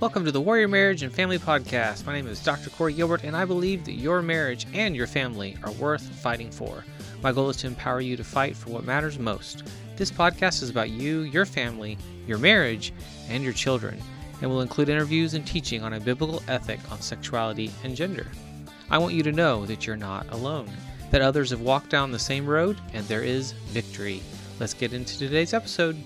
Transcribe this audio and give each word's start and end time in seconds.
Welcome 0.00 0.24
to 0.26 0.30
the 0.30 0.40
Warrior 0.40 0.68
Marriage 0.68 1.02
and 1.02 1.12
Family 1.12 1.40
Podcast. 1.40 2.06
My 2.06 2.12
name 2.12 2.28
is 2.28 2.40
Dr. 2.44 2.70
Corey 2.70 2.92
Gilbert, 2.92 3.24
and 3.24 3.36
I 3.36 3.44
believe 3.44 3.84
that 3.84 3.94
your 3.94 4.22
marriage 4.22 4.64
and 4.72 4.94
your 4.94 5.08
family 5.08 5.56
are 5.64 5.72
worth 5.72 6.08
fighting 6.20 6.52
for. 6.52 6.84
My 7.20 7.32
goal 7.32 7.50
is 7.50 7.56
to 7.56 7.66
empower 7.66 8.00
you 8.00 8.16
to 8.16 8.22
fight 8.22 8.56
for 8.56 8.70
what 8.70 8.84
matters 8.84 9.18
most. 9.18 9.64
This 9.96 10.12
podcast 10.12 10.62
is 10.62 10.70
about 10.70 10.90
you, 10.90 11.22
your 11.22 11.44
family, 11.44 11.98
your 12.28 12.38
marriage, 12.38 12.92
and 13.28 13.42
your 13.42 13.52
children, 13.52 14.00
and 14.40 14.48
will 14.48 14.60
include 14.60 14.88
interviews 14.88 15.34
and 15.34 15.44
teaching 15.44 15.82
on 15.82 15.94
a 15.94 16.00
biblical 16.00 16.44
ethic 16.46 16.78
on 16.92 17.00
sexuality 17.00 17.72
and 17.82 17.96
gender. 17.96 18.28
I 18.90 18.98
want 18.98 19.14
you 19.14 19.24
to 19.24 19.32
know 19.32 19.66
that 19.66 19.84
you're 19.84 19.96
not 19.96 20.30
alone, 20.30 20.70
that 21.10 21.22
others 21.22 21.50
have 21.50 21.62
walked 21.62 21.90
down 21.90 22.12
the 22.12 22.20
same 22.20 22.46
road, 22.46 22.80
and 22.92 23.04
there 23.08 23.24
is 23.24 23.50
victory. 23.72 24.22
Let's 24.60 24.74
get 24.74 24.92
into 24.92 25.18
today's 25.18 25.54
episode. 25.54 25.96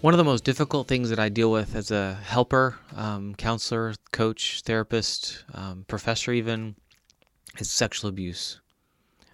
One 0.00 0.14
of 0.14 0.18
the 0.18 0.24
most 0.24 0.44
difficult 0.44 0.86
things 0.86 1.10
that 1.10 1.18
I 1.18 1.28
deal 1.28 1.50
with 1.50 1.74
as 1.74 1.90
a 1.90 2.14
helper, 2.22 2.76
um, 2.94 3.34
counselor, 3.34 3.94
coach, 4.12 4.62
therapist, 4.64 5.44
um, 5.52 5.84
professor, 5.88 6.30
even, 6.30 6.76
is 7.58 7.68
sexual 7.68 8.08
abuse. 8.08 8.60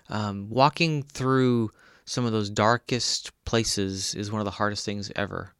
Um, 0.09 0.49
walking 0.49 1.03
through 1.03 1.71
some 2.07 2.25
of 2.25 2.33
those 2.33 2.49
darkest 2.49 3.31
places 3.45 4.15
is 4.15 4.33
one 4.33 4.41
of 4.41 4.47
the 4.47 4.53
hardest 4.53 4.87
things 4.87 5.13
ever. 5.15 5.53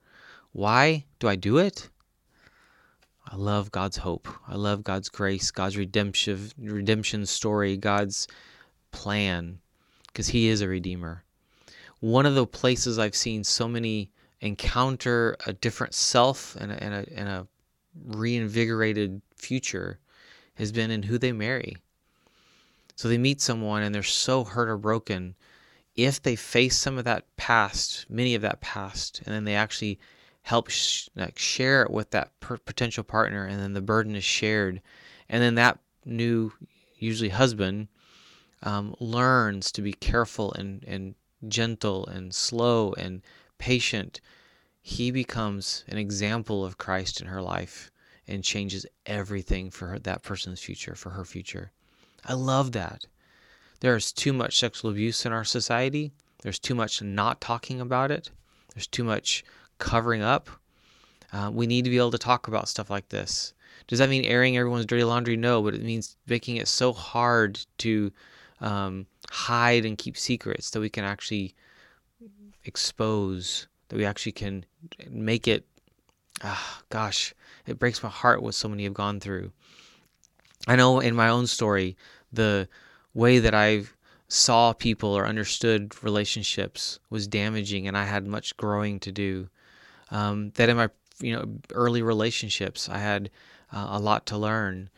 Why 0.53 1.05
do 1.19 1.29
I 1.29 1.37
do 1.37 1.59
it? 1.59 1.91
I 3.29 3.37
love 3.37 3.71
God's 3.71 3.99
hope. 3.99 4.27
I 4.49 4.55
love 4.55 4.85
God's 4.85 5.11
grace, 5.11 5.51
God's 5.51 5.77
redemption, 5.77 6.51
redemption 6.59 7.27
story, 7.27 7.77
God's 7.77 8.27
plan, 8.91 9.59
because 10.07 10.29
He 10.29 10.49
is 10.49 10.63
a 10.63 10.69
redeemer. 10.69 11.25
One 12.01 12.25
of 12.25 12.35
the 12.35 12.47
places 12.47 12.99
I've 12.99 13.15
seen 13.15 13.45
so 13.45 13.69
many 13.69 14.11
encounter 14.45 15.37
a 15.47 15.55
different 15.55 15.95
self 15.95 16.55
and 16.57 16.71
a, 16.71 16.85
and 16.85 16.95
a, 16.95 17.19
and 17.19 17.29
a 17.29 17.47
reinvigorated 18.05 19.23
future 19.37 19.99
has 20.57 20.71
been 20.71 20.91
in 20.91 21.03
who 21.03 21.17
they 21.17 21.33
marry. 21.33 21.79
So 22.95 23.09
they 23.09 23.19
meet 23.19 23.41
someone 23.41 23.83
and 23.83 23.95
they're 23.95 24.03
so 24.03 24.45
hurt 24.45 24.69
or 24.69 24.77
broken. 24.77 25.35
If 25.97 26.23
they 26.23 26.37
face 26.37 26.77
some 26.77 26.99
of 26.99 27.05
that 27.05 27.25
past, 27.37 28.05
many 28.11 28.35
of 28.35 28.43
that 28.43 28.61
past, 28.61 29.23
and 29.25 29.35
then 29.35 29.45
they 29.45 29.55
actually 29.55 29.99
help 30.43 30.69
sh- 30.69 31.09
like 31.17 31.39
share 31.39 31.83
it 31.83 31.91
with 31.91 32.11
that 32.11 32.39
per- 32.41 32.59
potential 32.59 33.03
partner, 33.03 33.47
and 33.47 33.59
then 33.59 33.73
the 33.73 33.81
burden 33.81 34.15
is 34.15 34.25
shared, 34.25 34.83
and 35.29 35.43
then 35.43 35.55
that 35.55 35.79
new, 36.05 36.53
usually 36.99 37.31
husband, 37.31 37.89
um, 38.63 38.95
learns 39.01 39.73
to 39.73 39.83
be 39.83 39.93
careful 39.93 40.53
and 40.53 40.85
and 40.87 41.15
gentle 41.49 42.07
and 42.07 42.35
slow 42.35 42.93
and 42.95 43.23
patient, 43.65 44.21
he 44.83 45.11
becomes 45.11 45.85
an 45.89 45.97
example 45.97 46.67
of 46.67 46.77
Christ 46.77 47.23
in 47.23 47.29
her 47.29 47.41
life 47.41 47.91
and 48.29 48.45
changes 48.45 48.85
everything 49.07 49.71
for 49.71 49.87
her, 49.87 49.99
that 50.01 50.23
person's 50.23 50.61
future, 50.61 50.95
for 50.95 51.09
her 51.09 51.25
future. 51.25 51.73
I 52.27 52.35
love 52.35 52.73
that. 52.73 53.07
There's 53.81 54.13
too 54.13 54.35
much 54.35 54.59
sexual 54.59 54.91
abuse 54.91 55.25
in 55.25 55.33
our 55.33 55.45
society. 55.45 56.13
There's 56.43 56.59
too 56.59 56.75
much 56.75 57.01
not 57.01 57.41
talking 57.41 57.81
about 57.81 58.11
it. 58.11 58.29
There's 58.75 58.87
too 58.87 59.03
much 59.03 59.45
covering 59.79 60.21
up. 60.21 60.51
Uh, 61.33 61.51
we 61.51 61.67
need 61.67 61.85
to 61.85 61.91
be 61.91 61.97
able 61.97 62.11
to 62.11 62.19
talk 62.19 62.49
about 62.49 62.69
stuff 62.69 62.91
like 62.91 63.09
this. 63.09 63.55
Does 63.87 63.99
that 63.99 64.11
mean 64.11 64.27
airing 64.27 64.59
everyone's 64.59 64.85
dirty 64.85 65.05
laundry? 65.05 65.39
No, 65.39 65.63
but 65.63 65.75
it 65.75 65.83
means 65.83 66.19
making 66.27 66.57
it 66.57 66.69
so 66.69 66.93
hard 66.93 67.59
to 67.79 68.13
um, 68.61 69.07
hide 69.31 69.87
and 69.87 69.97
keep 69.97 70.19
secrets 70.19 70.69
that 70.71 70.81
we 70.81 70.91
can 70.91 71.05
actually 71.05 71.55
expose 72.65 73.67
that 73.89 73.97
we 73.97 74.05
actually 74.05 74.33
can 74.33 74.65
make 75.09 75.47
it 75.47 75.65
ah, 76.43 76.81
gosh 76.89 77.35
it 77.67 77.79
breaks 77.79 78.03
my 78.03 78.09
heart 78.09 78.43
what 78.43 78.55
so 78.55 78.69
many 78.69 78.85
have 78.85 78.95
gone 78.95 79.21
through. 79.21 79.53
I 80.67 80.77
know 80.77 81.01
in 81.01 81.15
my 81.15 81.29
own 81.29 81.47
story 81.47 81.97
the 82.33 82.69
way 83.13 83.39
that 83.39 83.55
i 83.55 83.83
saw 84.29 84.73
people 84.73 85.11
or 85.11 85.27
understood 85.27 86.03
relationships 86.03 86.99
was 87.11 87.27
damaging 87.29 87.87
and 87.87 87.97
i 87.97 88.05
had 88.05 88.27
much 88.27 88.57
growing 88.57 88.99
to 89.01 89.13
do. 89.13 89.49
Um, 90.11 90.51
that 90.57 90.69
in 90.69 90.77
my 90.77 90.91
you 91.21 91.35
know 91.35 91.45
early 91.73 92.03
relationships 92.03 92.89
i 92.89 92.99
had 92.99 93.31
uh, 93.73 93.89
a 93.91 93.99
lot 93.99 94.27
to 94.27 94.39
learn 94.39 94.91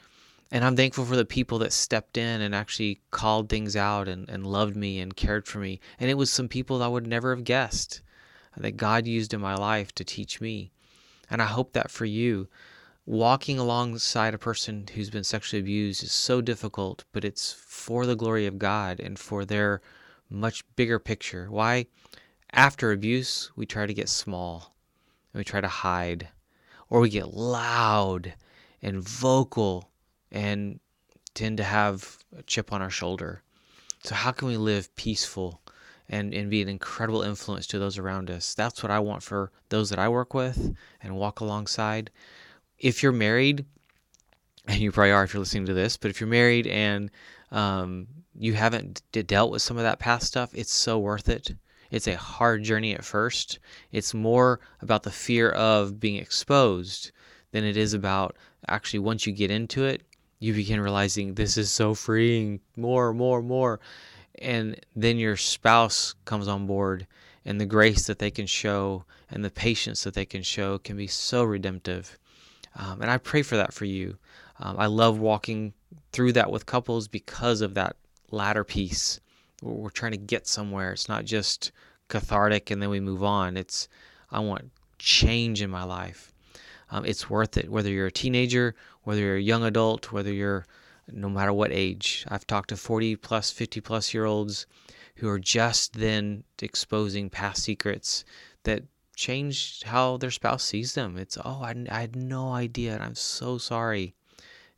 and 0.50 0.64
i'm 0.64 0.76
thankful 0.76 1.04
for 1.04 1.16
the 1.16 1.24
people 1.24 1.58
that 1.58 1.72
stepped 1.72 2.16
in 2.16 2.40
and 2.40 2.54
actually 2.54 3.00
called 3.10 3.48
things 3.48 3.76
out 3.76 4.08
and, 4.08 4.28
and 4.28 4.46
loved 4.46 4.76
me 4.76 5.00
and 5.00 5.16
cared 5.16 5.46
for 5.46 5.58
me 5.58 5.80
and 5.98 6.10
it 6.10 6.14
was 6.14 6.30
some 6.30 6.48
people 6.48 6.78
that 6.78 6.84
i 6.84 6.88
would 6.88 7.06
never 7.06 7.34
have 7.34 7.44
guessed 7.44 8.00
that 8.56 8.76
God 8.76 9.06
used 9.06 9.34
in 9.34 9.40
my 9.40 9.54
life 9.54 9.94
to 9.94 10.04
teach 10.04 10.40
me. 10.40 10.70
And 11.28 11.42
I 11.42 11.46
hope 11.46 11.72
that 11.72 11.90
for 11.90 12.04
you, 12.04 12.48
walking 13.04 13.58
alongside 13.58 14.34
a 14.34 14.38
person 14.38 14.86
who's 14.94 15.10
been 15.10 15.24
sexually 15.24 15.60
abused 15.60 16.02
is 16.02 16.12
so 16.12 16.40
difficult, 16.40 17.04
but 17.12 17.24
it's 17.24 17.52
for 17.52 18.06
the 18.06 18.16
glory 18.16 18.46
of 18.46 18.58
God 18.58 19.00
and 19.00 19.18
for 19.18 19.44
their 19.44 19.82
much 20.30 20.64
bigger 20.74 20.98
picture. 20.98 21.48
Why? 21.50 21.86
After 22.52 22.92
abuse, 22.92 23.50
we 23.56 23.66
try 23.66 23.86
to 23.86 23.94
get 23.94 24.08
small 24.08 24.74
and 25.32 25.40
we 25.40 25.44
try 25.44 25.60
to 25.60 25.68
hide, 25.68 26.28
or 26.88 27.00
we 27.00 27.10
get 27.10 27.34
loud 27.34 28.34
and 28.80 29.02
vocal 29.02 29.90
and 30.36 30.80
tend 31.34 31.56
to 31.56 31.64
have 31.64 32.18
a 32.36 32.42
chip 32.42 32.72
on 32.72 32.82
our 32.82 32.90
shoulder. 32.90 33.42
So, 34.02 34.14
how 34.14 34.32
can 34.32 34.48
we 34.48 34.56
live 34.56 34.94
peaceful 34.96 35.60
and, 36.08 36.32
and 36.34 36.50
be 36.50 36.62
an 36.62 36.68
incredible 36.68 37.22
influence 37.22 37.66
to 37.68 37.78
those 37.78 37.98
around 37.98 38.30
us. 38.30 38.54
That's 38.54 38.82
what 38.82 38.92
I 38.92 39.00
want 39.00 39.22
for 39.22 39.50
those 39.68 39.90
that 39.90 39.98
I 39.98 40.08
work 40.08 40.34
with 40.34 40.74
and 41.02 41.16
walk 41.16 41.40
alongside. 41.40 42.10
If 42.78 43.02
you're 43.02 43.12
married, 43.12 43.64
and 44.68 44.80
you 44.80 44.92
probably 44.92 45.12
are 45.12 45.24
if 45.24 45.32
you're 45.32 45.40
listening 45.40 45.66
to 45.66 45.74
this, 45.74 45.96
but 45.96 46.10
if 46.10 46.20
you're 46.20 46.28
married 46.28 46.66
and 46.66 47.10
um, 47.50 48.06
you 48.38 48.54
haven't 48.54 49.02
d- 49.12 49.22
dealt 49.22 49.50
with 49.50 49.62
some 49.62 49.76
of 49.76 49.82
that 49.84 49.98
past 49.98 50.26
stuff, 50.26 50.50
it's 50.54 50.72
so 50.72 50.98
worth 50.98 51.28
it. 51.28 51.54
It's 51.90 52.08
a 52.08 52.16
hard 52.16 52.64
journey 52.64 52.94
at 52.94 53.04
first. 53.04 53.58
It's 53.92 54.12
more 54.12 54.60
about 54.82 55.04
the 55.04 55.10
fear 55.10 55.50
of 55.50 56.00
being 56.00 56.16
exposed 56.16 57.12
than 57.52 57.64
it 57.64 57.76
is 57.76 57.94
about 57.94 58.36
actually 58.68 58.98
once 58.98 59.26
you 59.26 59.32
get 59.32 59.50
into 59.50 59.84
it, 59.84 60.02
you 60.38 60.52
begin 60.52 60.80
realizing 60.80 61.34
this 61.34 61.56
is 61.56 61.70
so 61.70 61.94
freeing, 61.94 62.60
more, 62.76 63.12
more, 63.12 63.42
more. 63.42 63.80
And 64.38 64.78
then 64.94 65.18
your 65.18 65.36
spouse 65.36 66.14
comes 66.24 66.46
on 66.46 66.66
board 66.66 67.06
and 67.44 67.60
the 67.60 67.66
grace 67.66 68.06
that 68.06 68.18
they 68.18 68.30
can 68.30 68.46
show 68.46 69.04
and 69.30 69.44
the 69.44 69.50
patience 69.50 70.04
that 70.04 70.14
they 70.14 70.26
can 70.26 70.42
show 70.42 70.78
can 70.78 70.96
be 70.96 71.06
so 71.06 71.42
redemptive. 71.42 72.18
Um, 72.74 73.00
and 73.00 73.10
i 73.10 73.16
pray 73.16 73.42
for 73.42 73.56
that 73.56 73.72
for 73.72 73.86
you. 73.86 74.18
Um, 74.60 74.76
i 74.78 74.86
love 74.86 75.18
walking 75.18 75.72
through 76.12 76.32
that 76.32 76.50
with 76.50 76.66
couples 76.66 77.08
because 77.08 77.60
of 77.62 77.74
that 77.74 77.96
latter 78.30 78.64
piece. 78.64 79.20
We're 79.62 79.90
trying 79.90 80.12
to 80.12 80.18
get 80.18 80.46
somewhere. 80.46 80.92
It's 80.92 81.08
not 81.08 81.24
just 81.24 81.72
cathartic 82.08 82.70
and 82.70 82.82
then 82.82 82.90
we 82.90 83.00
move 83.00 83.22
on. 83.22 83.56
It's 83.56 83.88
i 84.30 84.40
want 84.40 84.70
change 84.98 85.62
in 85.62 85.70
my 85.70 85.84
life 85.84 86.32
um, 86.90 87.04
it's 87.04 87.28
worth 87.28 87.56
it 87.56 87.70
whether 87.70 87.90
you're 87.90 88.06
a 88.06 88.12
teenager 88.12 88.74
whether 89.02 89.20
you're 89.20 89.36
a 89.36 89.40
young 89.40 89.64
adult 89.64 90.12
whether 90.12 90.32
you're 90.32 90.66
no 91.10 91.28
matter 91.28 91.52
what 91.52 91.72
age. 91.72 92.24
I've 92.28 92.46
talked 92.46 92.70
to 92.70 92.76
40 92.76 93.16
plus, 93.16 93.50
50 93.50 93.80
plus 93.80 94.12
year 94.12 94.24
olds 94.24 94.66
who 95.16 95.28
are 95.28 95.38
just 95.38 95.94
then 95.94 96.44
exposing 96.60 97.30
past 97.30 97.62
secrets 97.62 98.24
that 98.64 98.82
changed 99.14 99.84
how 99.84 100.16
their 100.16 100.30
spouse 100.30 100.64
sees 100.64 100.94
them. 100.94 101.16
It's, 101.16 101.38
oh, 101.38 101.62
I, 101.62 101.74
I 101.90 102.00
had 102.00 102.16
no 102.16 102.52
idea, 102.52 102.94
and 102.94 103.02
I'm 103.02 103.14
so 103.14 103.56
sorry. 103.56 104.14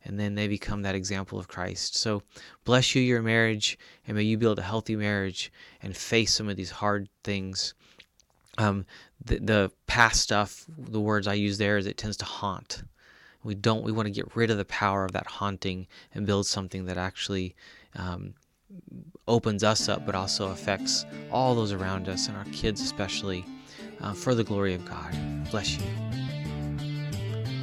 And 0.05 0.17
then 0.17 0.35
they 0.35 0.47
become 0.47 0.83
that 0.83 0.95
example 0.95 1.39
of 1.39 1.49
Christ. 1.49 1.97
So 1.97 2.23
bless 2.63 2.95
you, 2.95 3.01
your 3.01 3.21
marriage, 3.21 3.77
and 4.07 4.15
may 4.15 4.23
you 4.23 4.37
build 4.37 4.59
a 4.59 4.63
healthy 4.63 4.95
marriage 4.95 5.51
and 5.81 5.97
face 5.97 6.33
some 6.33 6.47
of 6.47 6.55
these 6.55 6.71
hard 6.71 7.09
things. 7.23 7.73
Um, 8.59 8.85
the, 9.23 9.39
the 9.39 9.71
past 9.87 10.21
stuff, 10.21 10.65
the 10.77 10.99
words 10.99 11.27
I 11.27 11.33
use 11.33 11.57
there 11.57 11.77
is 11.77 11.87
it 11.87 11.97
tends 11.97 12.17
to 12.17 12.25
haunt. 12.25 12.83
We 13.43 13.55
don't. 13.55 13.83
We 13.83 13.93
want 13.93 14.07
to 14.07 14.11
get 14.11 14.35
rid 14.35 14.51
of 14.51 14.57
the 14.57 14.65
power 14.65 15.05
of 15.05 15.13
that 15.13 15.25
haunting 15.25 15.87
and 16.13 16.25
build 16.25 16.45
something 16.45 16.85
that 16.85 16.97
actually 16.97 17.55
um, 17.95 18.33
opens 19.27 19.63
us 19.63 19.87
up, 19.87 20.05
but 20.05 20.13
also 20.13 20.51
affects 20.51 21.05
all 21.31 21.55
those 21.55 21.71
around 21.71 22.09
us 22.09 22.27
and 22.27 22.35
our 22.35 22.45
kids 22.51 22.81
especially, 22.81 23.45
uh, 24.01 24.13
for 24.13 24.35
the 24.35 24.43
glory 24.43 24.73
of 24.73 24.83
God. 24.85 25.15
Bless 25.51 25.77
you. 25.77 25.85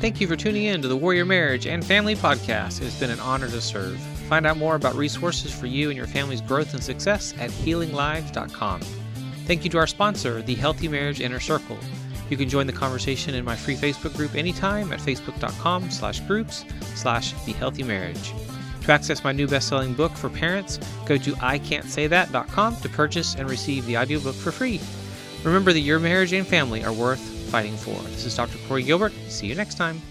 Thank 0.00 0.20
you 0.20 0.26
for 0.26 0.36
tuning 0.36 0.64
in 0.64 0.82
to 0.82 0.88
the 0.88 0.96
Warrior 0.96 1.24
Marriage 1.24 1.66
and 1.66 1.84
Family 1.84 2.14
Podcast. 2.14 2.80
It's 2.80 2.98
been 2.98 3.10
an 3.10 3.20
honor 3.20 3.48
to 3.48 3.60
serve. 3.60 3.98
Find 4.28 4.46
out 4.46 4.56
more 4.56 4.76
about 4.76 4.94
resources 4.94 5.54
for 5.54 5.66
you 5.66 5.88
and 5.88 5.96
your 5.96 6.06
family's 6.06 6.40
growth 6.40 6.74
and 6.74 6.82
success 6.82 7.34
at 7.38 7.50
healinglives.com. 7.50 8.80
Thank 9.46 9.62
you 9.62 9.70
to 9.70 9.78
our 9.78 9.86
sponsor, 9.86 10.42
the 10.42 10.56
Healthy 10.56 10.88
Marriage 10.88 11.20
Inner 11.20 11.38
Circle. 11.38 11.78
You 12.28 12.36
can 12.36 12.48
join 12.48 12.66
the 12.66 12.72
conversation 12.72 13.34
in 13.34 13.44
my 13.44 13.54
free 13.54 13.76
Facebook 13.76 14.16
group 14.16 14.34
anytime 14.34 14.92
at 14.92 14.98
facebook.com 14.98 15.90
slash 15.90 16.18
groups 16.20 16.64
slash 16.94 17.32
the 17.44 17.52
healthy 17.52 17.84
marriage. 17.84 18.32
To 18.82 18.92
access 18.92 19.22
my 19.22 19.32
new 19.32 19.46
best-selling 19.46 19.94
book 19.94 20.12
for 20.12 20.28
parents, 20.28 20.78
go 21.06 21.16
to 21.16 21.32
ican'tsaythat.com 21.34 22.76
to 22.76 22.88
purchase 22.88 23.36
and 23.36 23.48
receive 23.48 23.86
the 23.86 23.96
audiobook 23.98 24.34
for 24.34 24.50
free. 24.50 24.80
Remember 25.44 25.72
that 25.72 25.80
your 25.80 26.00
marriage 26.00 26.32
and 26.32 26.46
family 26.46 26.84
are 26.84 26.92
worth 26.92 27.20
fighting 27.20 27.76
for. 27.76 27.94
This 28.10 28.26
is 28.26 28.36
Dr. 28.36 28.58
Corey 28.66 28.82
Gilbert. 28.82 29.12
See 29.28 29.46
you 29.46 29.54
next 29.54 29.76
time. 29.76 30.02